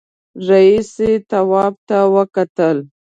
رئيسې 0.47 1.11
تواب 1.29 1.73
ته 1.87 1.97
وکتل. 2.15 2.77